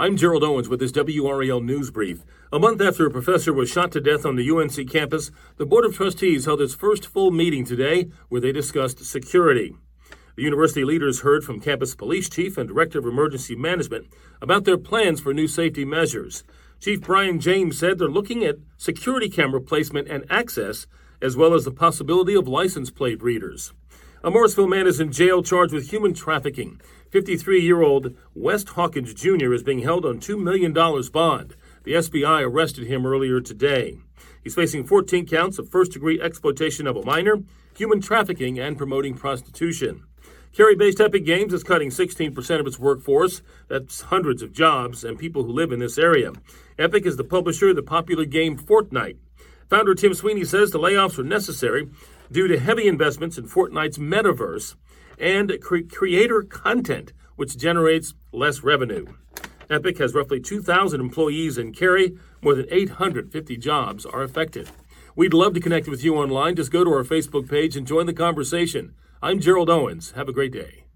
I'm 0.00 0.16
Gerald 0.16 0.44
Owens 0.44 0.68
with 0.68 0.78
this 0.78 0.92
WRAL 0.92 1.60
News 1.60 1.90
Brief. 1.90 2.24
A 2.52 2.60
month 2.60 2.80
after 2.80 3.04
a 3.04 3.10
professor 3.10 3.52
was 3.52 3.68
shot 3.68 3.90
to 3.90 4.00
death 4.00 4.24
on 4.24 4.36
the 4.36 4.48
UNC 4.48 4.88
campus, 4.88 5.32
the 5.56 5.66
Board 5.66 5.84
of 5.84 5.96
Trustees 5.96 6.44
held 6.44 6.60
its 6.60 6.72
first 6.72 7.04
full 7.04 7.32
meeting 7.32 7.64
today 7.64 8.06
where 8.28 8.40
they 8.40 8.52
discussed 8.52 9.04
security. 9.04 9.74
The 10.36 10.44
university 10.44 10.84
leaders 10.84 11.22
heard 11.22 11.42
from 11.42 11.58
campus 11.58 11.96
police 11.96 12.28
chief 12.28 12.56
and 12.56 12.68
director 12.68 13.00
of 13.00 13.06
emergency 13.06 13.56
management 13.56 14.06
about 14.40 14.62
their 14.62 14.78
plans 14.78 15.18
for 15.18 15.34
new 15.34 15.48
safety 15.48 15.84
measures. 15.84 16.44
Chief 16.78 17.00
Brian 17.00 17.40
James 17.40 17.76
said 17.76 17.98
they're 17.98 18.06
looking 18.06 18.44
at 18.44 18.58
security 18.76 19.28
camera 19.28 19.60
placement 19.60 20.06
and 20.06 20.24
access, 20.30 20.86
as 21.20 21.36
well 21.36 21.54
as 21.54 21.64
the 21.64 21.72
possibility 21.72 22.36
of 22.36 22.46
license 22.46 22.92
plate 22.92 23.20
readers. 23.20 23.72
A 24.24 24.32
Morrisville 24.32 24.66
man 24.66 24.88
is 24.88 24.98
in 24.98 25.12
jail 25.12 25.44
charged 25.44 25.72
with 25.72 25.90
human 25.90 26.12
trafficking. 26.12 26.80
53 27.12 27.60
year 27.60 27.82
old 27.82 28.16
West 28.34 28.70
Hawkins 28.70 29.14
Jr. 29.14 29.52
is 29.52 29.62
being 29.62 29.78
held 29.78 30.04
on 30.04 30.18
$2 30.18 30.36
million 30.42 30.72
bond. 30.72 31.54
The 31.84 31.92
SBI 31.92 32.42
arrested 32.42 32.88
him 32.88 33.06
earlier 33.06 33.40
today. 33.40 33.98
He's 34.42 34.56
facing 34.56 34.84
14 34.84 35.24
counts 35.24 35.60
of 35.60 35.68
first 35.68 35.92
degree 35.92 36.20
exploitation 36.20 36.88
of 36.88 36.96
a 36.96 37.04
minor, 37.04 37.36
human 37.76 38.00
trafficking, 38.00 38.58
and 38.58 38.76
promoting 38.76 39.14
prostitution. 39.14 40.02
Cary 40.52 40.74
based 40.74 41.00
Epic 41.00 41.24
Games 41.24 41.52
is 41.52 41.62
cutting 41.62 41.90
16% 41.90 42.58
of 42.58 42.66
its 42.66 42.78
workforce. 42.78 43.40
That's 43.68 44.00
hundreds 44.00 44.42
of 44.42 44.52
jobs 44.52 45.04
and 45.04 45.16
people 45.16 45.44
who 45.44 45.52
live 45.52 45.70
in 45.70 45.78
this 45.78 45.96
area. 45.96 46.32
Epic 46.76 47.06
is 47.06 47.16
the 47.16 47.24
publisher 47.24 47.68
of 47.68 47.76
the 47.76 47.82
popular 47.82 48.24
game 48.24 48.58
Fortnite. 48.58 49.18
Founder 49.70 49.94
Tim 49.94 50.14
Sweeney 50.14 50.44
says 50.44 50.70
the 50.70 50.78
layoffs 50.78 51.18
are 51.18 51.24
necessary 51.24 51.88
due 52.30 52.48
to 52.48 52.58
heavy 52.58 52.86
investments 52.86 53.38
in 53.38 53.48
Fortnite's 53.48 53.98
metaverse 53.98 54.74
and 55.18 55.58
cre- 55.60 55.78
creator 55.90 56.42
content, 56.42 57.12
which 57.36 57.56
generates 57.56 58.14
less 58.32 58.62
revenue. 58.62 59.06
Epic 59.70 59.98
has 59.98 60.14
roughly 60.14 60.40
2,000 60.40 61.00
employees 61.00 61.58
in 61.58 61.72
Cary. 61.72 62.16
More 62.42 62.54
than 62.54 62.66
850 62.70 63.56
jobs 63.58 64.06
are 64.06 64.22
affected. 64.22 64.70
We'd 65.14 65.34
love 65.34 65.54
to 65.54 65.60
connect 65.60 65.88
with 65.88 66.02
you 66.02 66.16
online. 66.16 66.56
Just 66.56 66.72
go 66.72 66.84
to 66.84 66.92
our 66.92 67.04
Facebook 67.04 67.50
page 67.50 67.76
and 67.76 67.86
join 67.86 68.06
the 68.06 68.12
conversation. 68.12 68.94
I'm 69.20 69.40
Gerald 69.40 69.68
Owens. 69.68 70.12
Have 70.12 70.28
a 70.28 70.32
great 70.32 70.52
day. 70.52 70.87